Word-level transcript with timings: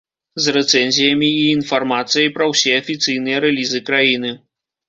З 0.43 0.53
рэцэнзіямі 0.55 1.29
і 1.41 1.43
інфармацыяй 1.57 2.31
пра 2.39 2.49
ўсе 2.53 2.71
афіцыйныя 2.81 3.45
рэлізы 3.47 3.85
краіны. 3.93 4.37